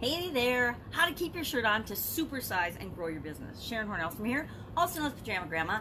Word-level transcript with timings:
Hey 0.00 0.28
there! 0.30 0.76
How 0.90 1.06
to 1.06 1.14
keep 1.14 1.36
your 1.36 1.44
shirt 1.44 1.64
on 1.64 1.84
to 1.84 1.94
supersize 1.94 2.74
and 2.80 2.92
grow 2.96 3.06
your 3.06 3.20
business. 3.20 3.62
Sharon 3.62 3.86
Hornell 3.86 4.12
from 4.12 4.24
here, 4.24 4.48
also 4.76 4.98
known 4.98 5.12
as 5.12 5.18
Pajama 5.18 5.46
Grandma. 5.46 5.78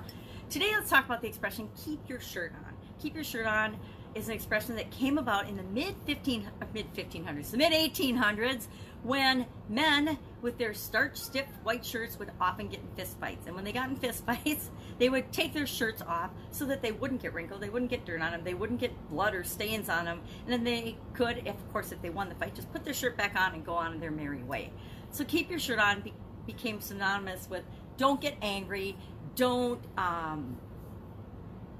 Today, 0.51 0.69
let's 0.75 0.87
talk 0.87 1.05
about 1.05 1.21
the 1.21 1.27
expression 1.27 1.67
"keep 1.83 2.07
your 2.07 2.19
shirt 2.19 2.53
on." 2.53 2.73
Keep 3.01 3.15
your 3.15 3.23
shirt 3.23 3.47
on 3.47 3.75
is 4.15 4.27
an 4.27 4.33
expression 4.33 4.75
that 4.75 4.91
came 4.91 5.17
about 5.17 5.47
in 5.47 5.57
the 5.57 5.63
mid 5.63 5.95
15 6.05 6.47
mid 6.73 6.93
1500s, 6.93 7.51
the 7.51 7.57
mid 7.57 7.73
1800s, 7.73 8.67
when 9.03 9.45
men 9.69 10.17
with 10.41 10.57
their 10.57 10.73
starch 10.73 11.17
stiff 11.17 11.45
white 11.63 11.85
shirts 11.85 12.17
would 12.19 12.31
often 12.39 12.67
get 12.67 12.79
in 12.79 12.87
fist 12.95 13.19
fights. 13.19 13.47
And 13.47 13.55
when 13.55 13.65
they 13.65 13.71
got 13.71 13.89
in 13.89 13.95
fist 13.95 14.25
fights, 14.25 14.69
they 14.97 15.09
would 15.09 15.31
take 15.31 15.53
their 15.53 15.67
shirts 15.67 16.01
off 16.01 16.31
so 16.51 16.65
that 16.65 16.81
they 16.81 16.91
wouldn't 16.91 17.21
get 17.21 17.33
wrinkled, 17.33 17.61
they 17.61 17.69
wouldn't 17.69 17.91
get 17.91 18.05
dirt 18.05 18.21
on 18.21 18.31
them, 18.31 18.43
they 18.43 18.53
wouldn't 18.53 18.79
get 18.79 18.91
blood 19.09 19.33
or 19.33 19.43
stains 19.43 19.89
on 19.89 20.05
them, 20.05 20.21
and 20.45 20.53
then 20.53 20.63
they 20.63 20.97
could, 21.13 21.39
if, 21.39 21.55
of 21.55 21.73
course, 21.73 21.91
if 21.91 22.01
they 22.01 22.09
won 22.09 22.29
the 22.29 22.35
fight, 22.35 22.55
just 22.55 22.71
put 22.71 22.83
their 22.83 22.93
shirt 22.93 23.17
back 23.17 23.35
on 23.39 23.53
and 23.53 23.65
go 23.65 23.73
on 23.73 23.99
their 23.99 24.11
merry 24.11 24.43
way. 24.43 24.71
So 25.11 25.23
keep 25.23 25.49
your 25.49 25.59
shirt 25.59 25.79
on 25.79 26.01
be, 26.01 26.13
became 26.45 26.81
synonymous 26.81 27.49
with 27.49 27.63
don't 27.97 28.19
get 28.19 28.35
angry, 28.41 28.95
don't, 29.35 29.81
um, 29.97 30.57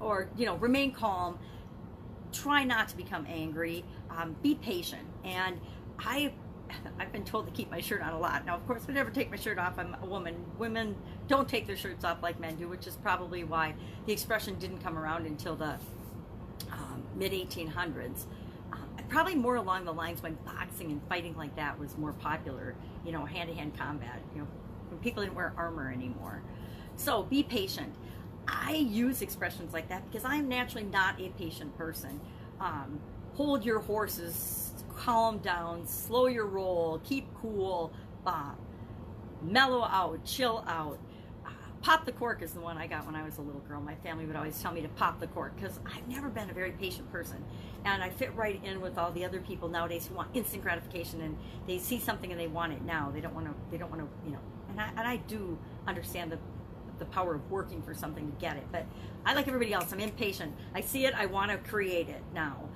or 0.00 0.28
you 0.36 0.46
know, 0.46 0.56
remain 0.56 0.92
calm. 0.92 1.38
Try 2.44 2.62
not 2.64 2.88
to 2.88 2.96
become 2.98 3.26
angry. 3.26 3.86
Um, 4.10 4.36
be 4.42 4.54
patient. 4.54 5.08
And 5.24 5.58
I 5.98 6.30
I've 6.98 7.10
been 7.10 7.24
told 7.24 7.46
to 7.46 7.52
keep 7.52 7.70
my 7.70 7.80
shirt 7.80 8.02
on 8.02 8.12
a 8.12 8.18
lot. 8.18 8.44
Now, 8.44 8.54
of 8.54 8.66
course, 8.66 8.82
I 8.86 8.92
never 8.92 9.10
take 9.10 9.30
my 9.30 9.38
shirt 9.38 9.58
off. 9.58 9.78
I'm 9.78 9.96
a 10.02 10.04
woman. 10.04 10.44
Women 10.58 10.94
don't 11.26 11.48
take 11.48 11.66
their 11.66 11.76
shirts 11.76 12.04
off 12.04 12.22
like 12.22 12.38
men 12.38 12.56
do, 12.56 12.68
which 12.68 12.86
is 12.86 12.96
probably 12.96 13.44
why 13.44 13.74
the 14.04 14.12
expression 14.12 14.58
didn't 14.58 14.80
come 14.80 14.98
around 14.98 15.24
until 15.24 15.56
the 15.56 15.78
um, 16.70 17.02
mid 17.16 17.32
1800s. 17.32 18.26
Uh, 18.70 18.76
probably 19.08 19.36
more 19.36 19.56
along 19.56 19.86
the 19.86 19.92
lines 19.94 20.22
when 20.22 20.36
boxing 20.44 20.90
and 20.92 21.00
fighting 21.08 21.34
like 21.38 21.56
that 21.56 21.78
was 21.78 21.96
more 21.96 22.12
popular, 22.12 22.74
you 23.06 23.12
know, 23.12 23.24
hand 23.24 23.48
to 23.48 23.56
hand 23.56 23.74
combat, 23.78 24.20
you 24.34 24.42
know, 24.42 24.48
when 24.90 25.00
people 25.00 25.22
didn't 25.22 25.34
wear 25.34 25.54
armor 25.56 25.90
anymore. 25.90 26.42
So 26.96 27.22
be 27.22 27.42
patient. 27.42 27.94
I 28.46 28.72
use 28.74 29.22
expressions 29.22 29.72
like 29.72 29.88
that 29.88 30.10
because 30.10 30.24
I'm 30.24 30.48
naturally 30.48 30.84
not 30.84 31.20
a 31.20 31.30
patient 31.30 31.76
person. 31.76 32.20
Um, 32.64 32.98
hold 33.34 33.64
your 33.64 33.78
horses 33.78 34.64
calm 34.96 35.38
down, 35.38 35.86
slow 35.86 36.26
your 36.26 36.46
roll, 36.46 37.00
keep 37.04 37.26
cool, 37.40 37.92
uh, 38.26 38.52
mellow 39.42 39.84
out, 39.84 40.24
chill 40.24 40.64
out. 40.66 40.98
Uh, 41.44 41.50
pop 41.82 42.04
the 42.06 42.12
cork 42.12 42.42
is 42.42 42.52
the 42.52 42.60
one 42.60 42.78
I 42.78 42.86
got 42.86 43.04
when 43.04 43.14
I 43.14 43.22
was 43.22 43.38
a 43.38 43.42
little 43.42 43.60
girl. 43.62 43.80
My 43.80 43.96
family 43.96 44.24
would 44.24 44.36
always 44.36 44.60
tell 44.60 44.72
me 44.72 44.80
to 44.82 44.88
pop 44.88 45.20
the 45.20 45.26
cork 45.26 45.54
because 45.56 45.78
I've 45.84 46.08
never 46.08 46.28
been 46.28 46.48
a 46.48 46.54
very 46.54 46.72
patient 46.72 47.10
person. 47.12 47.44
And 47.84 48.02
I 48.02 48.08
fit 48.08 48.34
right 48.34 48.62
in 48.64 48.80
with 48.80 48.96
all 48.96 49.12
the 49.12 49.24
other 49.24 49.40
people 49.40 49.68
nowadays 49.68 50.06
who 50.06 50.14
want 50.14 50.30
instant 50.34 50.62
gratification 50.62 51.20
and 51.20 51.36
they 51.66 51.78
see 51.78 52.00
something 52.00 52.30
and 52.30 52.40
they 52.40 52.46
want 52.46 52.72
it 52.72 52.82
now. 52.82 53.10
They 53.12 53.20
don't 53.20 53.34
want 53.34 53.46
to, 53.46 53.54
they 53.70 53.76
don't 53.76 53.90
want 53.90 54.02
to, 54.02 54.08
you 54.24 54.32
know, 54.32 54.40
and 54.70 54.80
I, 54.80 54.88
and 54.88 55.00
I 55.00 55.16
do 55.16 55.58
understand 55.86 56.32
the 56.32 56.38
the 56.98 57.04
power 57.06 57.34
of 57.34 57.50
working 57.50 57.82
for 57.82 57.94
something 57.94 58.30
to 58.30 58.40
get 58.40 58.56
it. 58.56 58.64
But 58.72 58.86
I 59.24 59.34
like 59.34 59.46
everybody 59.48 59.72
else. 59.72 59.92
I'm 59.92 60.00
impatient. 60.00 60.54
I 60.74 60.80
see 60.80 61.06
it. 61.06 61.14
I 61.14 61.26
want 61.26 61.50
to 61.50 61.58
create 61.58 62.08
it 62.08 62.22
now. 62.34 62.68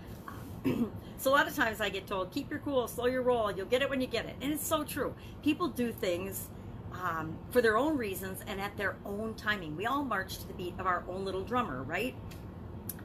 so 1.17 1.31
a 1.31 1.35
lot 1.35 1.47
of 1.47 1.55
times 1.55 1.81
I 1.81 1.89
get 1.89 2.07
told, 2.07 2.31
keep 2.31 2.51
your 2.51 2.61
cool, 2.61 2.89
slow 2.89 3.07
your 3.07 3.23
roll, 3.23 3.51
you'll 3.51 3.67
get 3.67 3.83
it 3.83 3.91
when 3.91 4.01
you 4.01 4.07
get 4.07 4.27
it. 4.27 4.37
And 4.41 4.53
it's 4.53 4.67
so 4.67 4.85
true. 4.85 5.15
People 5.43 5.69
do 5.69 5.93
things 5.93 6.49
um, 6.93 7.37
for 7.51 7.61
their 7.61 7.77
own 7.77 7.97
reasons 7.97 8.41
and 8.47 8.61
at 8.61 8.77
their 8.77 8.97
own 9.05 9.35
timing. 9.35 9.77
We 9.77 9.87
all 9.87 10.03
march 10.03 10.39
to 10.39 10.49
the 10.49 10.55
beat 10.55 10.75
of 10.79 10.87
our 10.87 11.05
own 11.09 11.25
little 11.25 11.43
drummer, 11.43 11.83
right? 11.83 12.15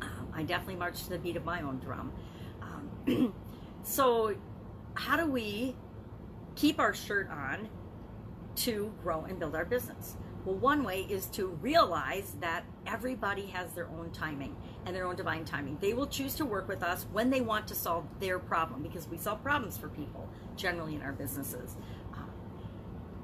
Um, 0.01 0.27
I 0.33 0.43
definitely 0.43 0.75
march 0.75 1.03
to 1.03 1.09
the 1.09 1.19
beat 1.19 1.35
of 1.35 1.45
my 1.45 1.61
own 1.61 1.79
drum. 1.79 2.11
Um, 2.61 3.33
so 3.83 4.35
how 4.95 5.17
do 5.17 5.25
we 5.25 5.75
keep 6.55 6.79
our 6.79 6.93
shirt 6.93 7.29
on 7.29 7.67
to 8.55 8.93
grow 9.01 9.25
and 9.25 9.39
build 9.39 9.55
our 9.55 9.65
business? 9.65 10.15
Well, 10.45 10.55
one 10.55 10.83
way 10.83 11.05
is 11.09 11.27
to 11.27 11.47
realize 11.61 12.35
that 12.41 12.65
everybody 12.85 13.45
has 13.47 13.71
their 13.71 13.87
own 13.87 14.11
timing 14.11 14.55
and 14.85 14.93
their 14.95 15.05
own 15.05 15.15
divine 15.15 15.45
timing. 15.45 15.77
They 15.79 15.93
will 15.93 16.07
choose 16.07 16.35
to 16.35 16.45
work 16.45 16.67
with 16.67 16.83
us 16.83 17.05
when 17.13 17.29
they 17.29 17.39
want 17.39 17.67
to 17.69 17.75
solve 17.75 18.05
their 18.19 18.39
problem 18.39 18.83
because 18.83 19.07
we 19.07 19.17
solve 19.17 19.41
problems 19.41 19.77
for 19.77 19.87
people 19.87 20.27
generally 20.57 20.95
in 20.95 21.01
our 21.01 21.13
businesses. 21.13 21.77
Uh, 22.13 22.17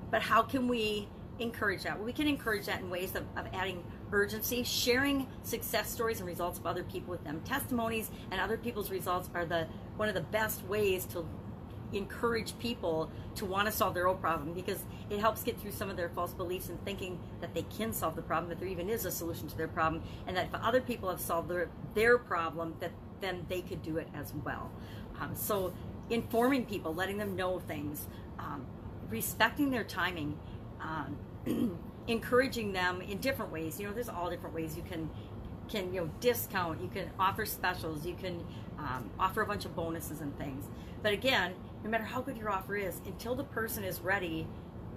but 0.09 0.21
how 0.21 0.41
can 0.41 0.69
we 0.69 1.09
encourage 1.39 1.83
that? 1.83 1.97
Well, 1.97 2.05
we 2.05 2.13
can 2.13 2.27
encourage 2.27 2.67
that 2.67 2.79
in 2.79 2.89
ways 2.89 3.15
of, 3.15 3.23
of 3.35 3.47
adding 3.53 3.83
urgency, 4.11 4.63
sharing 4.63 5.27
success 5.43 5.91
stories 5.91 6.19
and 6.19 6.27
results 6.27 6.57
of 6.57 6.65
other 6.65 6.83
people 6.83 7.11
with 7.11 7.23
them. 7.25 7.41
Testimonies 7.41 8.09
and 8.31 8.39
other 8.39 8.57
people's 8.57 8.89
results 8.89 9.29
are 9.33 9.45
the 9.45 9.67
one 9.97 10.07
of 10.07 10.15
the 10.15 10.21
best 10.21 10.63
ways 10.67 11.05
to 11.07 11.27
encourage 11.93 12.57
people 12.59 13.11
to 13.35 13.45
want 13.45 13.67
to 13.67 13.71
solve 13.71 13.93
their 13.93 14.07
own 14.07 14.17
problem 14.17 14.53
because 14.53 14.83
it 15.09 15.19
helps 15.19 15.43
get 15.43 15.59
through 15.59 15.71
some 15.71 15.89
of 15.89 15.97
their 15.97 16.09
false 16.09 16.33
beliefs 16.33 16.69
and 16.69 16.83
thinking 16.85 17.19
that 17.41 17.53
they 17.53 17.63
can 17.63 17.93
solve 17.93 18.15
the 18.15 18.21
problem, 18.21 18.49
that 18.49 18.59
there 18.59 18.67
even 18.67 18.89
is 18.89 19.05
a 19.05 19.11
solution 19.11 19.47
to 19.47 19.57
their 19.57 19.67
problem, 19.67 20.03
and 20.27 20.37
that 20.37 20.45
if 20.45 20.55
other 20.55 20.81
people 20.81 21.09
have 21.09 21.19
solved 21.19 21.49
their, 21.49 21.69
their 21.95 22.17
problem, 22.17 22.75
that 22.79 22.91
then 23.21 23.45
they 23.49 23.61
could 23.61 23.81
do 23.81 23.97
it 23.97 24.07
as 24.13 24.33
well. 24.45 24.71
Um, 25.19 25.35
so 25.35 25.73
informing 26.09 26.65
people, 26.65 26.93
letting 26.93 27.17
them 27.17 27.35
know 27.35 27.59
things, 27.59 28.07
um, 28.37 28.65
respecting 29.09 29.69
their 29.69 29.83
timing, 29.83 30.37
um, 30.81 31.77
encouraging 32.07 32.73
them 32.73 33.01
in 33.01 33.19
different 33.19 33.51
ways. 33.51 33.79
You 33.79 33.87
know, 33.87 33.93
there's 33.93 34.09
all 34.09 34.29
different 34.29 34.55
ways 34.55 34.75
you 34.75 34.83
can 34.83 35.09
can 35.69 35.93
you 35.93 36.01
know 36.01 36.09
discount, 36.19 36.81
you 36.81 36.89
can 36.89 37.09
offer 37.19 37.45
specials, 37.45 38.05
you 38.05 38.15
can 38.15 38.43
um, 38.77 39.09
offer 39.19 39.41
a 39.41 39.45
bunch 39.45 39.65
of 39.65 39.75
bonuses 39.75 40.21
and 40.21 40.37
things. 40.37 40.65
But 41.01 41.13
again, 41.13 41.53
no 41.83 41.89
matter 41.89 42.03
how 42.03 42.21
good 42.21 42.37
your 42.37 42.49
offer 42.49 42.75
is, 42.75 42.99
until 43.05 43.35
the 43.35 43.43
person 43.43 43.83
is 43.83 44.01
ready 44.01 44.47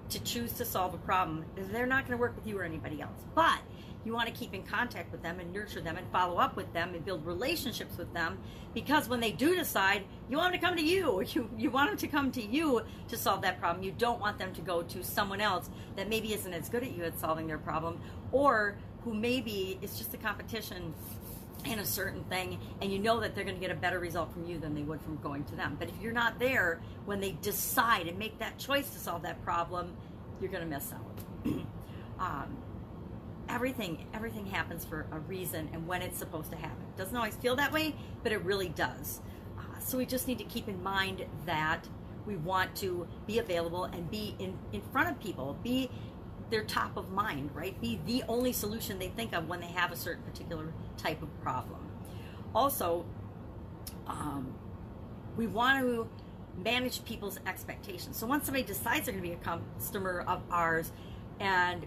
to 0.08 0.20
choose 0.22 0.52
to 0.54 0.64
solve 0.64 0.94
a 0.94 0.98
problem, 0.98 1.44
they're 1.54 1.86
not 1.86 2.06
going 2.06 2.16
to 2.16 2.20
work 2.20 2.34
with 2.34 2.46
you 2.46 2.58
or 2.58 2.64
anybody 2.64 3.00
else. 3.00 3.24
But 3.34 3.60
you 4.04 4.12
want 4.12 4.28
to 4.28 4.34
keep 4.34 4.52
in 4.52 4.62
contact 4.62 5.12
with 5.12 5.22
them 5.22 5.38
and 5.38 5.52
nurture 5.52 5.80
them 5.80 5.96
and 5.96 6.06
follow 6.10 6.36
up 6.36 6.56
with 6.56 6.72
them 6.72 6.94
and 6.94 7.04
build 7.04 7.24
relationships 7.24 7.96
with 7.96 8.12
them 8.12 8.38
because 8.74 9.08
when 9.08 9.20
they 9.20 9.30
do 9.30 9.54
decide, 9.54 10.04
you 10.28 10.36
want 10.36 10.52
them 10.52 10.60
to 10.60 10.66
come 10.66 10.76
to 10.76 10.82
you. 10.82 11.22
You, 11.32 11.48
you 11.56 11.70
want 11.70 11.88
them 11.88 11.98
to 11.98 12.08
come 12.08 12.30
to 12.32 12.42
you 12.42 12.82
to 13.08 13.16
solve 13.16 13.40
that 13.42 13.58
problem. 13.58 13.82
You 13.82 13.92
don't 13.92 14.20
want 14.20 14.38
them 14.38 14.52
to 14.54 14.60
go 14.60 14.82
to 14.82 15.02
someone 15.02 15.40
else 15.40 15.70
that 15.96 16.08
maybe 16.10 16.34
isn't 16.34 16.52
as 16.52 16.68
good 16.68 16.82
at 16.82 16.92
you 16.94 17.04
at 17.04 17.18
solving 17.18 17.46
their 17.46 17.58
problem 17.58 18.00
or 18.32 18.76
who 19.04 19.14
maybe 19.14 19.78
it's 19.82 19.98
just 19.98 20.14
a 20.14 20.16
competition 20.16 20.94
in 21.64 21.78
a 21.78 21.86
certain 21.86 22.24
thing 22.24 22.58
and 22.80 22.92
you 22.92 22.98
know 22.98 23.20
that 23.20 23.34
they're 23.34 23.44
going 23.44 23.56
to 23.56 23.60
get 23.60 23.70
a 23.70 23.78
better 23.78 24.00
result 24.00 24.32
from 24.32 24.44
you 24.46 24.58
than 24.58 24.74
they 24.74 24.82
would 24.82 25.00
from 25.00 25.16
going 25.18 25.44
to 25.44 25.54
them. 25.54 25.76
But 25.78 25.88
if 25.88 25.94
you're 26.00 26.12
not 26.12 26.38
there 26.38 26.80
when 27.04 27.20
they 27.20 27.32
decide 27.42 28.08
and 28.08 28.18
make 28.18 28.38
that 28.40 28.58
choice 28.58 28.90
to 28.90 28.98
solve 28.98 29.22
that 29.22 29.42
problem, 29.44 29.92
you're 30.40 30.50
going 30.50 30.64
to 30.64 30.68
miss 30.68 30.92
out. 30.92 31.44
um, 32.18 32.56
everything 33.48 34.06
everything 34.14 34.46
happens 34.46 34.84
for 34.84 35.06
a 35.12 35.18
reason 35.20 35.68
and 35.72 35.86
when 35.86 36.02
it's 36.02 36.18
supposed 36.18 36.50
to 36.50 36.56
happen. 36.56 36.84
It 36.94 36.98
doesn't 36.98 37.16
always 37.16 37.36
feel 37.36 37.56
that 37.56 37.72
way, 37.72 37.94
but 38.22 38.32
it 38.32 38.42
really 38.42 38.68
does. 38.70 39.20
Uh, 39.58 39.78
so 39.78 39.98
we 39.98 40.06
just 40.06 40.26
need 40.26 40.38
to 40.38 40.44
keep 40.44 40.68
in 40.68 40.82
mind 40.82 41.24
that 41.46 41.86
we 42.26 42.36
want 42.36 42.74
to 42.76 43.06
be 43.26 43.38
available 43.38 43.84
and 43.84 44.10
be 44.10 44.34
in, 44.38 44.56
in 44.72 44.80
front 44.92 45.10
of 45.10 45.20
people, 45.20 45.56
be 45.62 45.90
their 46.52 46.64
top 46.64 46.96
of 46.96 47.10
mind, 47.10 47.50
right? 47.54 47.78
Be 47.80 48.00
the 48.06 48.22
only 48.28 48.52
solution 48.52 48.98
they 48.98 49.08
think 49.08 49.32
of 49.34 49.48
when 49.48 49.60
they 49.60 49.66
have 49.66 49.90
a 49.90 49.96
certain 49.96 50.22
particular 50.22 50.72
type 50.96 51.22
of 51.22 51.42
problem. 51.42 51.80
Also, 52.54 53.04
um, 54.06 54.54
we 55.36 55.46
want 55.46 55.80
to 55.80 56.08
manage 56.62 57.04
people's 57.04 57.38
expectations. 57.46 58.16
So 58.16 58.26
once 58.26 58.44
somebody 58.44 58.64
decides 58.64 59.06
they're 59.06 59.14
going 59.14 59.24
to 59.24 59.28
be 59.28 59.34
a 59.34 59.58
customer 59.78 60.24
of 60.26 60.42
ours, 60.50 60.92
and 61.40 61.86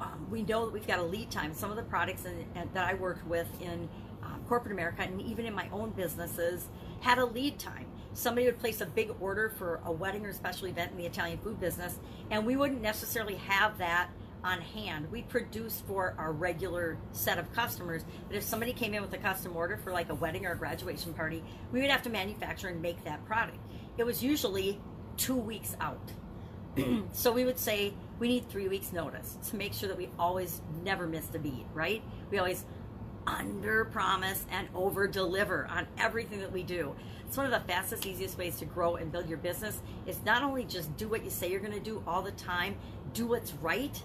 um, 0.00 0.26
we 0.30 0.42
know 0.42 0.66
that 0.66 0.72
we've 0.72 0.86
got 0.86 0.98
a 0.98 1.04
lead 1.04 1.30
time. 1.30 1.54
Some 1.54 1.70
of 1.70 1.76
the 1.76 1.82
products 1.82 2.24
in, 2.24 2.44
in, 2.54 2.68
that 2.74 2.88
I 2.88 2.94
worked 2.94 3.26
with 3.26 3.48
in 3.60 3.88
um, 4.22 4.40
corporate 4.48 4.72
America 4.72 5.02
and 5.02 5.20
even 5.22 5.46
in 5.46 5.54
my 5.54 5.68
own 5.72 5.90
businesses 5.90 6.68
had 7.00 7.18
a 7.18 7.24
lead 7.24 7.58
time 7.58 7.86
somebody 8.14 8.46
would 8.46 8.58
place 8.58 8.80
a 8.80 8.86
big 8.86 9.12
order 9.20 9.52
for 9.58 9.80
a 9.84 9.92
wedding 9.92 10.26
or 10.26 10.32
special 10.32 10.68
event 10.68 10.92
in 10.92 10.98
the 10.98 11.06
Italian 11.06 11.38
food 11.38 11.60
business, 11.60 11.98
and 12.30 12.46
we 12.46 12.56
wouldn't 12.56 12.82
necessarily 12.82 13.36
have 13.36 13.78
that 13.78 14.10
on 14.44 14.60
hand. 14.60 15.10
We 15.10 15.22
produce 15.22 15.82
for 15.86 16.14
our 16.18 16.32
regular 16.32 16.98
set 17.12 17.38
of 17.38 17.52
customers, 17.52 18.04
but 18.26 18.36
if 18.36 18.42
somebody 18.42 18.72
came 18.72 18.94
in 18.94 19.02
with 19.02 19.12
a 19.12 19.18
custom 19.18 19.56
order 19.56 19.76
for 19.76 19.92
like 19.92 20.08
a 20.08 20.14
wedding 20.14 20.46
or 20.46 20.52
a 20.52 20.56
graduation 20.56 21.14
party, 21.14 21.42
we 21.70 21.80
would 21.80 21.90
have 21.90 22.02
to 22.02 22.10
manufacture 22.10 22.68
and 22.68 22.82
make 22.82 23.04
that 23.04 23.24
product. 23.24 23.58
It 23.98 24.04
was 24.04 24.22
usually 24.22 24.80
two 25.16 25.36
weeks 25.36 25.76
out. 25.80 26.10
so 27.12 27.32
we 27.32 27.44
would 27.44 27.58
say 27.58 27.92
we 28.18 28.28
need 28.28 28.48
three 28.48 28.68
weeks 28.68 28.92
notice 28.92 29.36
to 29.48 29.56
make 29.56 29.74
sure 29.74 29.88
that 29.88 29.98
we 29.98 30.08
always 30.18 30.60
never 30.82 31.06
missed 31.06 31.34
a 31.34 31.38
beat, 31.38 31.66
right? 31.74 32.02
We 32.30 32.38
always 32.38 32.64
under 33.42 33.84
promise 33.86 34.46
and 34.52 34.68
over 34.72 35.08
deliver 35.08 35.66
on 35.68 35.86
everything 35.98 36.38
that 36.38 36.52
we 36.52 36.62
do. 36.62 36.94
It's 37.26 37.36
one 37.36 37.46
of 37.46 37.52
the 37.52 37.72
fastest, 37.72 38.06
easiest 38.06 38.38
ways 38.38 38.56
to 38.58 38.64
grow 38.64 38.96
and 38.96 39.10
build 39.10 39.28
your 39.28 39.38
business 39.38 39.80
is 40.06 40.18
not 40.24 40.42
only 40.42 40.64
just 40.64 40.96
do 40.96 41.08
what 41.08 41.24
you 41.24 41.30
say 41.30 41.50
you're 41.50 41.60
going 41.60 41.72
to 41.72 41.80
do 41.80 42.02
all 42.06 42.22
the 42.22 42.32
time, 42.32 42.76
do 43.14 43.26
what's 43.26 43.52
right. 43.54 44.00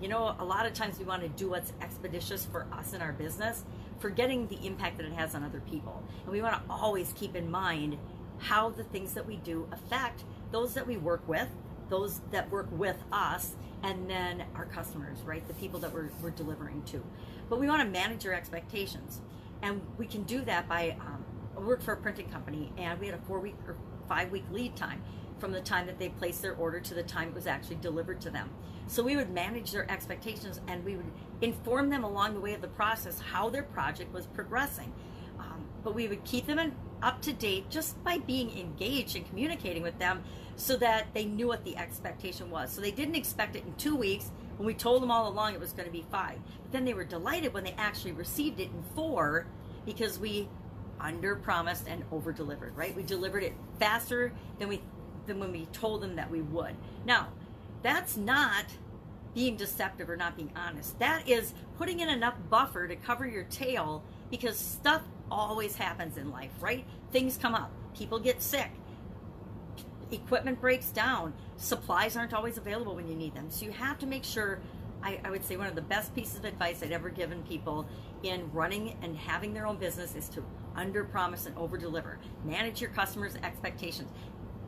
You 0.00 0.08
know, 0.08 0.34
a 0.38 0.44
lot 0.44 0.64
of 0.64 0.72
times 0.72 0.98
we 0.98 1.04
want 1.04 1.22
to 1.22 1.28
do 1.28 1.50
what's 1.50 1.72
expeditious 1.82 2.46
for 2.46 2.66
us 2.72 2.94
in 2.94 3.02
our 3.02 3.12
business, 3.12 3.64
forgetting 3.98 4.46
the 4.48 4.64
impact 4.66 4.96
that 4.98 5.06
it 5.06 5.12
has 5.12 5.34
on 5.34 5.44
other 5.44 5.60
people. 5.68 6.02
And 6.22 6.32
we 6.32 6.40
want 6.40 6.54
to 6.54 6.72
always 6.72 7.12
keep 7.14 7.36
in 7.36 7.50
mind 7.50 7.98
how 8.38 8.70
the 8.70 8.84
things 8.84 9.12
that 9.14 9.26
we 9.26 9.36
do 9.36 9.68
affect 9.72 10.24
those 10.50 10.72
that 10.74 10.86
we 10.86 10.96
work 10.96 11.26
with, 11.28 11.48
those 11.90 12.20
that 12.30 12.48
work 12.50 12.68
with 12.70 12.96
us, 13.12 13.54
and 13.82 14.08
then 14.08 14.44
our 14.54 14.66
customers, 14.66 15.18
right? 15.22 15.46
The 15.46 15.54
people 15.54 15.80
that 15.80 15.92
we're, 15.92 16.10
we're 16.22 16.30
delivering 16.30 16.82
to. 16.86 17.02
But 17.48 17.58
we 17.60 17.66
want 17.66 17.82
to 17.82 17.88
manage 17.88 18.24
your 18.24 18.34
expectations. 18.34 19.20
And 19.62 19.80
we 19.96 20.06
can 20.06 20.22
do 20.24 20.42
that 20.42 20.68
by, 20.68 20.96
um, 21.00 21.24
I 21.56 21.60
worked 21.60 21.82
for 21.82 21.92
a 21.92 21.96
printing 21.96 22.28
company 22.28 22.72
and 22.76 22.98
we 23.00 23.06
had 23.06 23.14
a 23.14 23.22
four 23.22 23.40
week 23.40 23.56
or 23.66 23.76
five 24.08 24.30
week 24.30 24.44
lead 24.52 24.76
time 24.76 25.02
from 25.38 25.52
the 25.52 25.60
time 25.60 25.86
that 25.86 25.98
they 25.98 26.08
placed 26.08 26.42
their 26.42 26.54
order 26.54 26.80
to 26.80 26.94
the 26.94 27.02
time 27.02 27.28
it 27.28 27.34
was 27.34 27.46
actually 27.46 27.76
delivered 27.76 28.20
to 28.22 28.30
them. 28.30 28.50
So 28.86 29.02
we 29.02 29.16
would 29.16 29.30
manage 29.30 29.72
their 29.72 29.90
expectations 29.90 30.60
and 30.66 30.84
we 30.84 30.96
would 30.96 31.10
inform 31.40 31.90
them 31.90 32.04
along 32.04 32.34
the 32.34 32.40
way 32.40 32.54
of 32.54 32.60
the 32.60 32.68
process 32.68 33.20
how 33.20 33.50
their 33.50 33.62
project 33.62 34.12
was 34.12 34.26
progressing. 34.26 34.92
Um, 35.38 35.66
but 35.84 35.94
we 35.94 36.08
would 36.08 36.24
keep 36.24 36.46
them 36.46 36.58
in, 36.58 36.74
up 37.02 37.22
to 37.22 37.32
date 37.32 37.70
just 37.70 38.02
by 38.02 38.18
being 38.18 38.56
engaged 38.58 39.14
and 39.14 39.28
communicating 39.28 39.82
with 39.82 39.98
them 39.98 40.24
so 40.56 40.76
that 40.76 41.06
they 41.14 41.24
knew 41.24 41.46
what 41.46 41.64
the 41.64 41.76
expectation 41.76 42.50
was. 42.50 42.72
So 42.72 42.80
they 42.80 42.90
didn't 42.90 43.14
expect 43.14 43.54
it 43.54 43.64
in 43.64 43.74
two 43.74 43.94
weeks 43.94 44.30
we 44.66 44.74
told 44.74 45.02
them 45.02 45.10
all 45.10 45.28
along 45.28 45.54
it 45.54 45.60
was 45.60 45.72
going 45.72 45.86
to 45.86 45.92
be 45.92 46.04
five. 46.10 46.38
But 46.62 46.72
then 46.72 46.84
they 46.84 46.94
were 46.94 47.04
delighted 47.04 47.54
when 47.54 47.64
they 47.64 47.74
actually 47.78 48.12
received 48.12 48.60
it 48.60 48.70
in 48.70 48.82
four 48.94 49.46
because 49.86 50.18
we 50.18 50.48
under 51.00 51.36
promised 51.36 51.86
and 51.88 52.04
over 52.10 52.32
delivered, 52.32 52.76
right? 52.76 52.94
We 52.94 53.02
delivered 53.02 53.44
it 53.44 53.54
faster 53.78 54.32
than 54.58 54.68
we 54.68 54.82
than 55.26 55.38
when 55.38 55.52
we 55.52 55.66
told 55.66 56.00
them 56.00 56.16
that 56.16 56.30
we 56.30 56.40
would. 56.40 56.74
Now, 57.04 57.28
that's 57.82 58.16
not 58.16 58.64
being 59.34 59.56
deceptive 59.56 60.10
or 60.10 60.16
not 60.16 60.36
being 60.36 60.50
honest. 60.56 60.98
That 60.98 61.28
is 61.28 61.54
putting 61.76 62.00
in 62.00 62.08
enough 62.08 62.34
buffer 62.50 62.88
to 62.88 62.96
cover 62.96 63.26
your 63.26 63.44
tail 63.44 64.02
because 64.30 64.58
stuff 64.58 65.02
always 65.30 65.76
happens 65.76 66.16
in 66.16 66.30
life, 66.30 66.50
right? 66.60 66.84
Things 67.12 67.36
come 67.36 67.54
up. 67.54 67.70
People 67.94 68.18
get 68.18 68.42
sick. 68.42 68.70
Equipment 70.10 70.60
breaks 70.60 70.90
down. 70.90 71.34
Supplies 71.56 72.16
aren't 72.16 72.34
always 72.34 72.56
available 72.56 72.94
when 72.94 73.08
you 73.08 73.14
need 73.14 73.34
them. 73.34 73.50
So 73.50 73.64
you 73.66 73.72
have 73.72 73.98
to 73.98 74.06
make 74.06 74.24
sure 74.24 74.60
I, 75.02 75.20
I, 75.24 75.30
would 75.30 75.44
say 75.44 75.56
one 75.56 75.68
of 75.68 75.76
the 75.76 75.82
best 75.82 76.14
pieces 76.14 76.38
of 76.38 76.44
advice 76.44 76.82
I'd 76.82 76.90
ever 76.90 77.08
given 77.08 77.42
people 77.44 77.86
in 78.24 78.50
running 78.52 78.96
and 79.02 79.16
having 79.16 79.54
their 79.54 79.66
own 79.66 79.76
business 79.76 80.16
is 80.16 80.28
to 80.30 80.44
under 80.74 81.04
promise 81.04 81.46
and 81.46 81.56
over 81.56 81.76
deliver. 81.76 82.18
Manage 82.44 82.80
your 82.80 82.90
customers' 82.90 83.36
expectations 83.44 84.10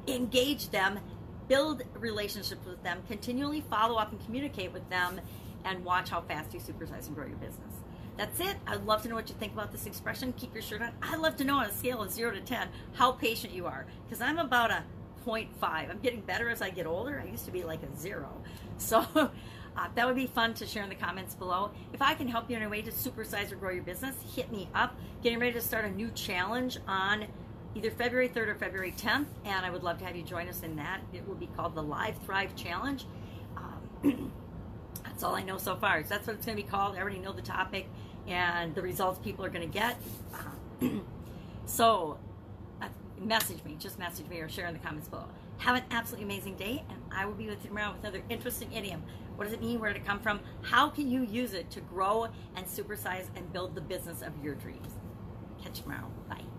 engage 0.09 0.71
them, 0.71 1.01
build 1.49 1.83
relationships 1.95 2.67
with 2.67 2.83
them, 2.83 3.03
continually 3.09 3.61
follow 3.63 3.97
up 3.97 4.13
and 4.13 4.25
communicate 4.25 4.73
with 4.73 4.89
them, 4.89 5.21
and 5.65 5.85
watch 5.85 6.11
how 6.11 6.21
fast 6.23 6.55
you 6.55 6.61
supersize 6.61 7.07
and 7.07 7.15
grow 7.15 7.27
your 7.27 7.37
business. 7.37 7.75
That's 8.17 8.41
it. 8.41 8.57
I'd 8.67 8.85
love 8.85 9.03
to 9.03 9.09
know 9.09 9.15
what 9.15 9.29
you 9.29 9.35
think 9.37 9.53
about 9.53 9.73
this 9.73 9.87
expression. 9.87 10.33
Keep 10.35 10.55
your 10.55 10.63
shirt 10.63 10.83
on. 10.83 10.93
I'd 11.03 11.19
love 11.19 11.37
to 11.37 11.45
know 11.45 11.57
on 11.57 11.67
a 11.67 11.73
scale 11.73 12.03
of 12.03 12.11
zero 12.11 12.33
to 12.33 12.41
10 12.41 12.69
how 12.93 13.13
patient 13.13 13.55
you 13.55 13.67
are 13.67 13.87
because 14.05 14.21
I'm 14.21 14.39
about 14.39 14.71
a 14.71 14.85
0.5. 15.27 15.49
I'm 15.63 15.99
getting 16.03 16.21
better 16.21 16.49
as 16.49 16.63
I 16.63 16.71
get 16.71 16.87
older. 16.87 17.23
I 17.25 17.29
used 17.29 17.45
to 17.47 17.51
be 17.51 17.65
like 17.65 17.83
a 17.83 17.97
zero. 17.97 18.31
So 18.79 19.07
uh, 19.15 19.29
that 19.95 20.07
would 20.07 20.17
be 20.17 20.27
fun 20.27 20.55
to 20.55 20.67
share 20.67 20.83
in 20.83 20.89
the 20.89 20.95
comments 20.95 21.35
below. 21.35 21.71
If 21.93 22.03
I 22.03 22.15
can 22.15 22.29
help 22.29 22.51
you 22.51 22.57
in 22.57 22.63
a 22.63 22.69
way 22.69 22.83
to 22.83 22.91
supersize 22.91 23.53
or 23.53 23.57
grow 23.57 23.71
your 23.71 23.83
business, 23.83 24.15
hit 24.35 24.51
me 24.51 24.69
up. 24.75 24.95
Getting 25.23 25.39
ready 25.39 25.53
to 25.53 25.61
start 25.61 25.85
a 25.85 25.91
new 25.91 26.11
challenge 26.11 26.79
on 26.89 27.27
either 27.75 27.91
February 27.91 28.29
3rd 28.29 28.49
or 28.49 28.55
February 28.57 28.93
10th, 28.97 29.27
and 29.45 29.65
I 29.65 29.71
would 29.71 29.83
love 29.83 29.99
to 29.99 30.05
have 30.05 30.17
you 30.17 30.23
join 30.23 30.49
us 30.49 30.63
in 30.63 30.77
that. 30.77 31.01
It 31.13 31.27
will 31.29 31.37
be 31.37 31.49
called 31.57 31.75
the 31.75 31.83
Live 31.83 32.17
Thrive 32.25 32.57
Challenge. 32.57 33.05
Um, 33.57 34.33
that's 35.05 35.23
all 35.23 35.35
I 35.35 35.43
know 35.43 35.59
so 35.59 35.77
far. 35.77 36.03
So 36.03 36.09
that's 36.09 36.27
what 36.27 36.37
it's 36.37 36.47
going 36.47 36.57
to 36.57 36.63
be 36.63 36.69
called. 36.69 36.97
I 36.97 37.01
already 37.01 37.19
know 37.19 37.33
the 37.33 37.43
topic 37.43 37.87
and 38.27 38.75
the 38.75 38.83
results 38.83 39.21
people 39.23 39.45
are 39.45 39.51
going 39.51 39.71
to 39.71 39.79
get. 39.79 39.97
So 41.71 42.19
message 43.21 43.63
me, 43.65 43.77
just 43.79 43.99
message 43.99 44.27
me 44.29 44.39
or 44.41 44.49
share 44.49 44.67
in 44.67 44.73
the 44.73 44.81
comments 44.81 45.09
below. 45.09 45.27
Have 45.59 45.77
an 45.77 45.85
absolutely 45.91 46.25
amazing 46.25 46.57
day, 46.57 46.83
and 46.89 46.99
I 47.15 47.27
will 47.27 47.35
be 47.35 47.47
with 47.47 47.63
you 47.63 47.69
tomorrow 47.69 47.93
with 47.93 48.01
another 48.01 48.23
interesting 48.31 48.73
idiom. 48.73 49.03
What 49.37 49.45
does 49.45 49.53
it 49.53 49.61
mean? 49.61 49.79
Where 49.79 49.93
did 49.93 50.03
it 50.03 50.07
come 50.07 50.21
from? 50.21 50.41
How 50.63 50.89
can 50.89 51.11
you 51.11 51.23
use 51.23 51.53
it 51.53 51.71
to 51.71 51.81
grow 51.81 52.29
and 52.57 52.67
supersize 52.67 53.27
and 53.37 53.53
build 53.53 53.75
the 53.75 53.81
business 53.81 54.23
of 54.23 54.33
your 54.43 54.55
dreams? 54.55 54.89
Catch 55.63 55.79
you 55.79 55.83
tomorrow. 55.85 56.11
Bye. 56.29 56.50